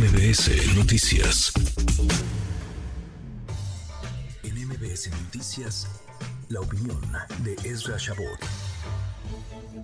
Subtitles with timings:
[0.00, 1.52] MBS Noticias.
[4.42, 6.00] En MBS Noticias,
[6.48, 6.98] la opinión
[7.44, 8.40] de Ezra Shabot.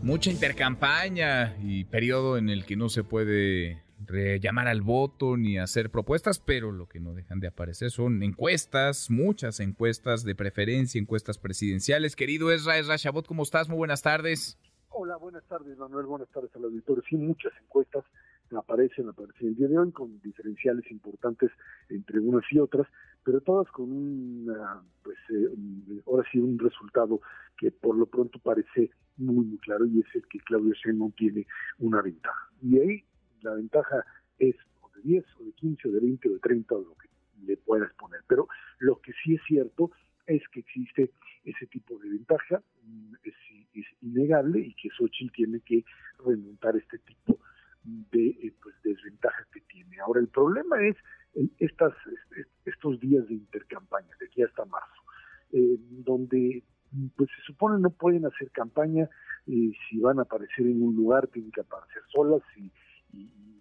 [0.02, 3.82] Mucha intercampaña y periodo en el que no se puede
[4.40, 9.10] llamar al voto ni hacer propuestas, pero lo que no dejan de aparecer son encuestas,
[9.10, 12.16] muchas encuestas de preferencia, encuestas presidenciales.
[12.16, 13.68] Querido Ezra, Ezra Shabot, ¿cómo estás?
[13.68, 14.58] Muy buenas tardes.
[14.88, 16.06] Hola, buenas tardes, Manuel.
[16.06, 17.02] Buenas tardes al auditorio.
[17.06, 18.02] Sí, muchas encuestas
[18.54, 21.50] aparecen, aparecen el día de hoy con diferenciales importantes
[21.88, 22.86] entre unas y otras,
[23.24, 24.46] pero todas con un,
[25.02, 27.20] pues, eh, ahora sí, un resultado
[27.58, 31.46] que por lo pronto parece muy, muy claro y es el que Claudio Sheinbaum tiene
[31.78, 32.50] una ventaja.
[32.62, 33.04] Y ahí
[33.42, 34.04] la ventaja
[34.38, 36.94] es o de 10, o de 15, o de 20, o de 30, o lo
[36.94, 37.08] que
[37.44, 38.20] le puedas poner.
[38.28, 39.90] Pero lo que sí es cierto
[40.26, 41.10] es que existe
[41.44, 43.34] ese tipo de ventaja, mm, es,
[44.00, 45.84] innegable y que Xochitl tiene que
[46.24, 47.38] remontar este tipo de
[48.12, 49.98] eh, pues, desventajas que tiene.
[50.00, 50.96] Ahora, el problema es
[51.58, 51.92] estas,
[52.64, 55.02] estos días de intercampaña, de aquí hasta marzo,
[55.52, 56.64] eh, donde
[57.16, 59.08] pues se supone no pueden hacer campaña,
[59.44, 62.70] si van a aparecer en un lugar tienen que aparecer solas y,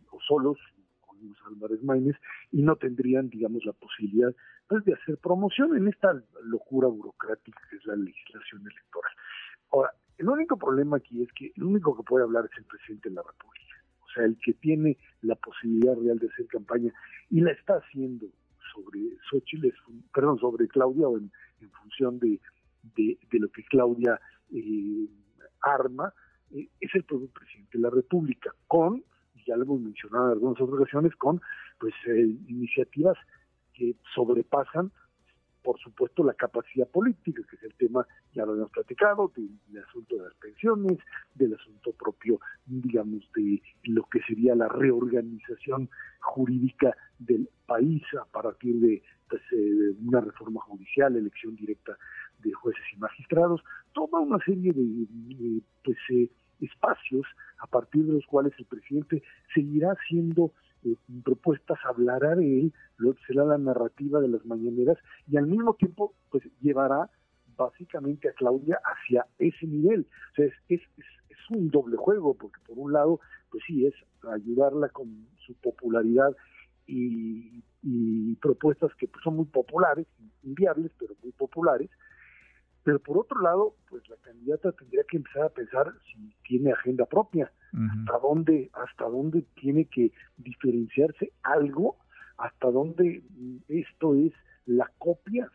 [0.10, 0.58] o solos,
[1.02, 2.16] con los Álvarez Maínez,
[2.52, 4.34] y no tendrían, digamos, la posibilidad
[4.68, 6.14] pues, de hacer promoción en esta
[6.44, 9.12] locura burocrática que es la legislación electoral.
[9.72, 13.10] Ahora, el único problema aquí es que el único que puede hablar es el presidente
[13.10, 13.65] de la República.
[14.16, 16.92] Sea, el que tiene la posibilidad real de hacer campaña
[17.30, 18.28] y la está haciendo
[18.74, 19.68] sobre Xochitl,
[20.14, 21.32] perdón, sobre Claudia o en,
[21.82, 22.40] función de,
[22.96, 24.20] de, lo que Claudia
[24.52, 25.08] eh,
[25.62, 26.14] arma,
[26.52, 29.04] eh, es el propio presidente de la República, con,
[29.46, 31.42] ya lo hemos mencionado en algunas otras ocasiones, con
[31.80, 33.18] pues eh, iniciativas
[33.74, 34.92] que sobrepasan
[35.66, 39.50] por supuesto, la capacidad política, que es el tema, ya lo hemos platicado, del,
[39.84, 41.00] asunto de las pensiones,
[41.34, 45.90] del asunto propio, digamos, de lo que sería la reorganización
[46.22, 51.98] jurídica del país a partir de, pues, eh, una reforma judicial, elección directa
[52.44, 56.30] de jueces y magistrados, toda una serie de, pues, eh,
[56.62, 57.26] espacios
[57.58, 59.24] a partir de los cuales el presidente
[59.54, 60.52] seguirá haciendo
[60.86, 62.74] eh, propuestas, hablará de él,
[63.28, 64.98] será la narrativa de las mañaneras
[65.28, 67.10] y al mismo tiempo pues llevará
[67.58, 70.08] básicamente a Claudia hacia ese nivel.
[70.32, 71.06] O sea, es, es, es,
[71.50, 73.20] un doble juego, porque por un lado,
[73.52, 73.94] pues sí, es
[74.28, 76.36] ayudarla con su popularidad
[76.88, 77.62] y,
[78.42, 80.08] propuestas que pues, son muy populares,
[80.44, 81.90] inviables, pero muy populares,
[82.86, 87.08] pero por otro lado, pues la candidata tendría que empezar a pensar si tiene agenda
[87.08, 91.98] propia, hasta dónde, hasta dónde tiene que diferenciarse algo,
[92.38, 93.24] hasta dónde
[93.68, 94.32] esto es
[94.68, 95.50] la copia,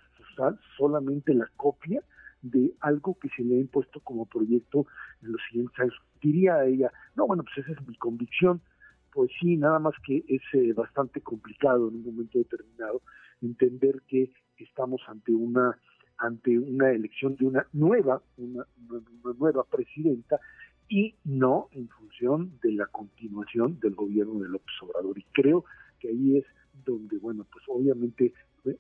[0.77, 2.03] solamente la copia
[2.43, 4.87] de algo que se le ha impuesto como proyecto
[5.23, 5.95] en los siguientes años.
[6.21, 8.61] Diría a ella, no, bueno, pues esa es mi convicción.
[9.13, 13.03] Pues sí, nada más que es eh, bastante complicado en un momento determinado
[13.41, 15.79] entender que estamos ante una
[16.21, 18.65] ante una elección de una nueva, una,
[19.39, 20.39] nueva presidenta
[20.89, 25.19] y no en función de la continuación del gobierno de López Obrador.
[25.19, 25.65] Y creo
[25.99, 26.45] que ahí es
[26.85, 28.33] donde, bueno, pues obviamente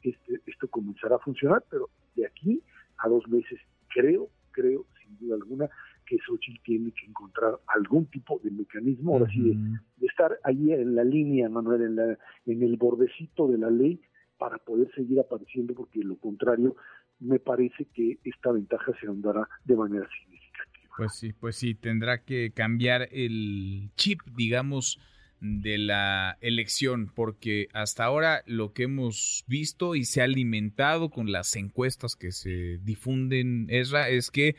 [0.02, 2.62] este, esto comenzará a funcionar, pero de aquí
[2.98, 3.58] a dos meses
[3.88, 5.70] creo, creo, sin duda alguna,
[6.06, 9.56] que Xochitl tiene que encontrar algún tipo de mecanismo, ahora sí,
[9.96, 14.00] de, estar ahí en la línea, Manuel, en, la, en el bordecito de la ley
[14.36, 16.74] para poder seguir apareciendo, porque lo contrario
[17.20, 20.94] me parece que esta ventaja se andará de manera significativa.
[20.96, 24.98] Pues sí, pues sí, tendrá que cambiar el chip, digamos,
[25.40, 31.32] de la elección, porque hasta ahora lo que hemos visto y se ha alimentado con
[31.32, 34.56] las encuestas que se difunden, Esra, es que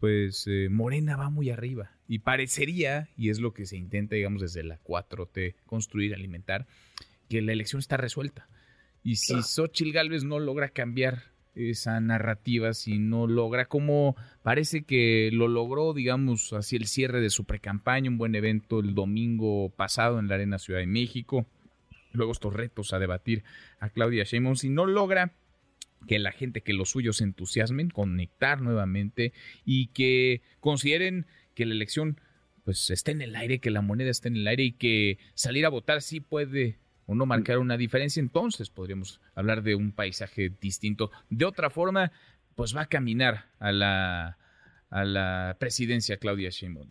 [0.00, 4.42] pues eh, Morena va muy arriba y parecería, y es lo que se intenta, digamos,
[4.42, 6.66] desde la 4T construir, alimentar,
[7.28, 8.48] que la elección está resuelta.
[9.02, 15.30] Y si Xochitl Gálvez no logra cambiar esa narrativa si no logra, como parece que
[15.32, 20.18] lo logró, digamos, así el cierre de su precampaña, un buen evento el domingo pasado
[20.18, 21.46] en la Arena Ciudad de México.
[22.12, 23.42] Luego estos retos a debatir
[23.80, 25.32] a Claudia Sheinbaum, si no logra
[26.06, 29.32] que la gente, que los suyos se entusiasmen, conectar nuevamente
[29.64, 32.20] y que consideren que la elección
[32.64, 35.66] pues esté en el aire, que la moneda esté en el aire y que salir
[35.66, 40.52] a votar sí puede o no marcar una diferencia, entonces podríamos hablar de un paisaje
[40.60, 41.10] distinto.
[41.30, 42.12] De otra forma,
[42.54, 44.38] pues va a caminar a la,
[44.90, 46.90] a la presidencia Claudia Sheinbaum.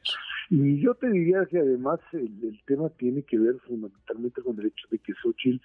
[0.50, 4.88] Y yo te diría que además el, tema tiene que ver fundamentalmente con el hecho
[4.91, 5.63] de que Xochitl,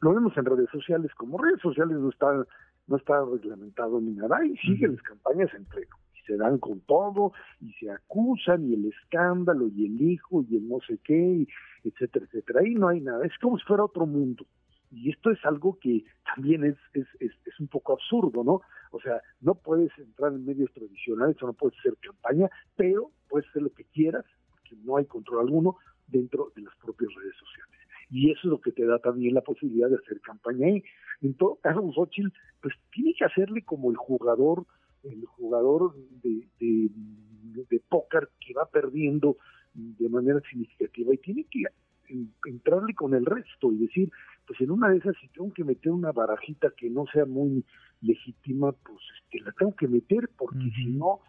[0.00, 2.44] lo, vemos en redes sociales, como redes sociales no está,
[2.86, 5.96] no está reglamentado ni nada, y sigue las campañas en pleno,
[6.28, 10.68] se dan con todo y se acusan y el escándalo y el hijo y el
[10.68, 11.48] no sé qué, y
[11.82, 12.60] etcétera, etcétera.
[12.60, 14.46] Ahí no hay nada, es como si fuera otro mundo.
[14.90, 16.04] Y esto es algo que
[16.34, 18.62] también es, es, es, un poco absurdo, ¿no?
[18.90, 23.48] O sea, no puedes entrar en medios tradicionales o no puedes hacer campaña, pero puedes
[23.48, 25.76] hacer lo que quieras, porque no hay control alguno
[26.06, 27.78] dentro de las propias redes sociales.
[28.10, 30.82] Y eso es lo que te da también la posibilidad de hacer campaña ahí.
[31.20, 32.32] En todo caso, Xochitl,
[32.62, 34.64] pues tiene que hacerle como el jugador,
[35.04, 36.90] el jugador de, de,
[37.68, 39.36] de póker que va perdiendo
[39.74, 41.64] de manera significativa y tiene que
[42.46, 44.10] entrarle con el resto y decir,
[44.46, 47.64] pues en una de esas, si tengo que meter una barajita que no sea muy
[48.00, 51.20] legítima, pues este, la tengo que meter, porque si no,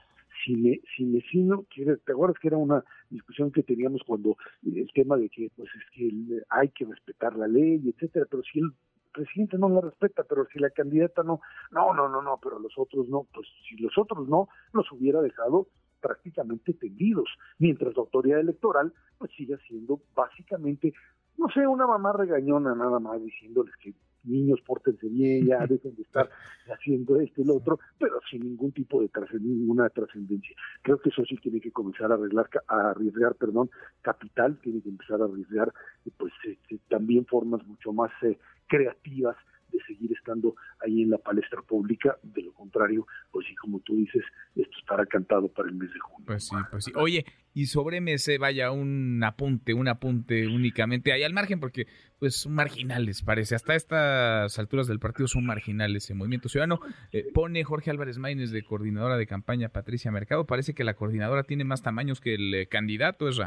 [0.43, 4.89] si me, si me sino, ¿te acuerdas que era una discusión que teníamos cuando el
[4.93, 6.11] tema de que pues es que
[6.49, 8.71] hay que respetar la ley, etcétera, pero si el
[9.11, 11.41] presidente no la respeta, pero si la candidata no,
[11.71, 15.21] no, no, no, no, pero los otros no, pues si los otros no, los hubiera
[15.21, 15.67] dejado
[16.01, 20.93] prácticamente tendidos, mientras la autoridad electoral pues sigue siendo básicamente
[21.39, 23.93] no sé, una mamá regañona nada más diciéndoles que
[24.29, 26.29] niños pórtense bien, ya dejen de estar
[26.71, 29.09] haciendo esto y lo otro, pero sin ningún tipo de
[29.39, 30.55] ninguna trascendencia.
[30.81, 33.69] Creo que eso sí tiene que comenzar a arreglar, a arriesgar, perdón,
[34.01, 35.73] capital, tiene que empezar a arriesgar,
[36.17, 38.37] pues este, también formas mucho más eh,
[38.67, 39.35] creativas
[39.71, 40.55] de seguir estando
[40.85, 42.17] ahí en la palestra pública.
[42.23, 44.23] De lo contrario, pues sí, como tú dices,
[44.55, 46.25] esto estará cantado para el mes de junio.
[46.27, 46.91] Pues sí, pues sí.
[46.95, 51.87] Oye, y sobre MS vaya un apunte, un apunte únicamente ahí al margen, porque
[52.19, 53.55] pues son marginales, parece.
[53.55, 56.79] Hasta estas alturas del partido son marginales el Movimiento Ciudadano.
[57.11, 60.45] Eh, pone Jorge Álvarez Maínez de coordinadora de campaña Patricia Mercado.
[60.45, 63.41] Parece que la coordinadora tiene más tamaños que el eh, candidato, ¿es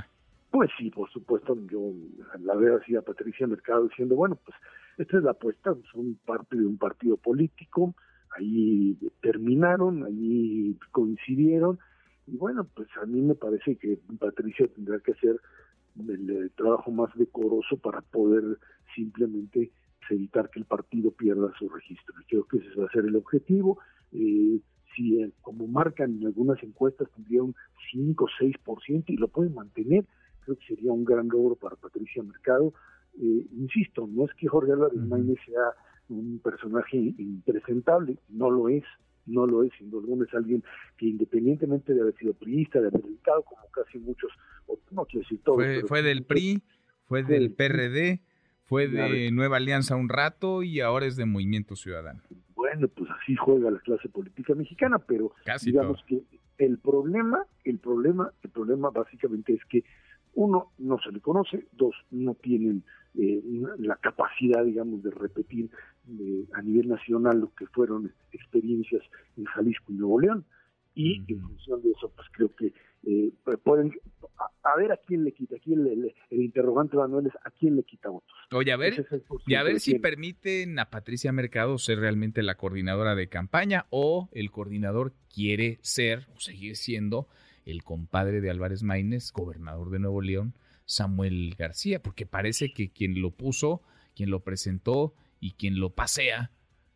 [0.51, 1.93] Pues sí, por supuesto, yo
[2.41, 4.57] la veo así a Patricia Mercado diciendo, bueno, pues
[4.99, 7.95] esta es la apuesta, son parte de un partido político,
[8.37, 11.79] ahí terminaron, ahí coincidieron,
[12.27, 15.41] y bueno, pues a mí me parece que Patricia tendrá que hacer
[15.99, 18.59] el, trabajo más decoroso para poder
[18.95, 19.71] simplemente
[20.11, 22.15] evitar que el partido pierda su registro.
[22.29, 23.79] Creo que ese va a ser el objetivo.
[24.13, 24.61] Eh,
[24.95, 27.55] si eh, como marcan en algunas encuestas tendría un
[27.93, 30.05] 5 o 6% y lo pueden mantener,
[30.41, 32.75] creo que sería un gran logro para Patricia Mercado
[33.21, 35.75] eh, insisto, no es que Jorge Álvarez uh sea
[36.09, 38.85] un personaje impresentable, no lo es,
[39.27, 40.63] no lo es, sin duda es alguien
[40.99, 44.31] que independientemente de haber sido priista, de haber dedicado como casi muchos,
[44.91, 45.57] no quiero decir todo.
[45.87, 46.63] Fue, del PRI,
[47.07, 48.21] fue del PRD,
[48.65, 52.23] fue de Nueva Alianza un rato y ahora es de Movimiento Ciudadano.
[52.55, 55.33] Bueno, pues así juega la clase política mexicana, pero
[55.63, 56.23] digamos que
[56.59, 59.85] el problema, el problema, el problema básicamente es que
[60.35, 62.85] uno, no se le conoce, dos, no tienen
[63.15, 63.43] eh,
[63.79, 65.71] la capacidad, digamos, de repetir
[66.09, 69.03] eh, a nivel nacional lo que fueron experiencias
[69.37, 70.45] en Jalisco y Nuevo León.
[70.95, 72.73] Y en función de eso, pues creo que
[73.05, 73.33] eh,
[73.65, 73.93] pueden,
[74.63, 77.77] a, ver a quién le quita, a quién le, el interrogante Manuel es a quién
[77.77, 78.33] le quita votos.
[78.53, 79.07] Oye, a ver,
[79.47, 84.29] y a ver si permiten a Patricia Mercado ser realmente la coordinadora de campaña o
[84.33, 87.27] el coordinador quiere ser o seguir siendo
[87.65, 90.55] el compadre de Álvarez Maínez, gobernador de Nuevo León,
[90.85, 93.83] Samuel García, porque parece que quien lo puso,
[94.15, 96.51] quien lo presentó y quien lo pasea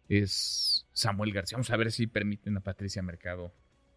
[0.09, 1.57] es Samuel García.
[1.57, 3.53] Vamos a ver si permiten a Patricia Mercado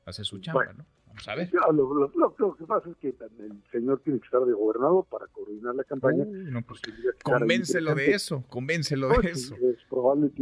[0.05, 0.85] hacer su chamba, ¿no?
[1.07, 1.51] Vamos a ver.
[1.73, 5.83] Lo, que pasa es que el señor tiene que estar de gobernador para coordinar la
[5.83, 6.23] campaña.
[6.25, 6.81] no, pues,
[7.23, 9.55] convéncelo de eso, convéncelo de eso.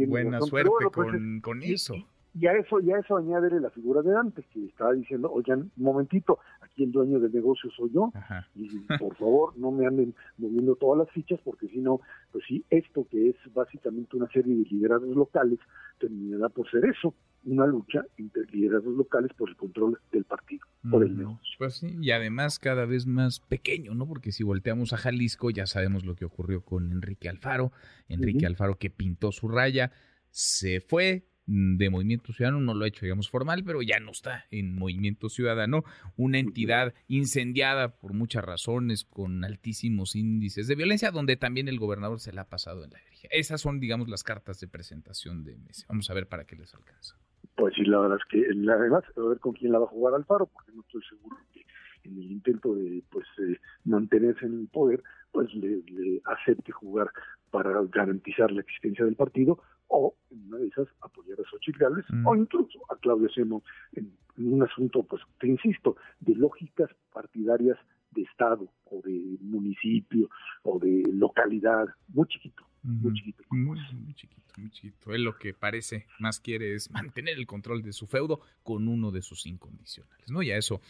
[0.06, 2.06] Buena suerte pues, con, con eso y
[2.46, 5.84] a eso, y a eso añádele la figura de Dante, que estaba diciendo, oigan, un
[5.84, 8.12] momentito, aquí el dueño del negocio soy yo,
[8.54, 8.68] y
[8.98, 12.00] por favor no me anden moviendo todas las fichas, porque si no,
[12.32, 15.58] pues sí, esto que es básicamente una serie de liderazgos locales,
[15.98, 21.02] terminará por ser eso, una lucha entre liderazgos locales por el control del partido, por
[21.04, 21.56] el negocio.
[21.58, 24.06] Pues sí, y además cada vez más pequeño, ¿no?
[24.06, 27.72] Porque si volteamos a Jalisco, ya sabemos lo que ocurrió con Enrique Alfaro,
[28.08, 29.92] Enrique Alfaro que pintó su raya,
[30.30, 34.44] se fue, de Movimiento Ciudadano, no lo ha hecho, digamos, formal, pero ya no está
[34.50, 35.82] en Movimiento Ciudadano,
[36.16, 42.20] una entidad incendiada por muchas razones, con altísimos índices de violencia, donde también el gobernador
[42.20, 43.30] se la ha pasado en la herejía.
[43.32, 45.86] Esas son, digamos, las cartas de presentación de Messi.
[45.88, 47.16] Vamos a ver para qué les alcanza.
[47.56, 50.14] Pues sí, la verdad es que además, a ver con quién la va a jugar
[50.14, 51.64] Alfaro, porque no estoy seguro que
[52.04, 55.02] en el intento de pues eh, mantenerse en el poder,
[55.32, 55.82] pues le,
[56.24, 57.10] acepte jugar
[57.50, 62.26] para garantizar la existencia del partido o en una de esas apoyar a Xochitl mm.
[62.26, 67.76] o incluso a Claudio Semo en, un asunto, pues te insisto, de lógicas partidarias
[68.12, 70.30] de Estado o de municipio
[70.62, 73.42] o de localidad muy chiquito, muy chiquito.
[73.50, 75.12] Muy, muy chiquito, muy chiquito.
[75.12, 79.10] Él lo que parece más quiere es mantener el control de su feudo con uno
[79.10, 80.42] de sus incondicionales, ¿no?
[80.42, 80.80] Ya eso,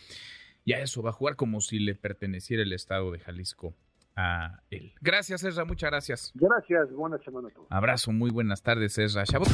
[0.67, 3.75] ya eso va a jugar como si le perteneciera el estado de Jalisco
[4.19, 4.93] a él.
[5.01, 6.33] Gracias, Ezra, muchas gracias.
[6.35, 7.69] Gracias, buena semana a todos.
[7.71, 9.49] Abrazo, muy buenas tardes, Ezra Chabot.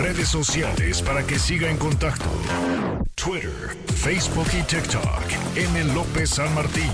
[0.00, 2.24] Redes sociales para que siga en contacto:
[3.14, 3.50] Twitter,
[3.86, 5.56] Facebook y TikTok.
[5.56, 5.94] M.
[5.94, 6.90] López San Martín.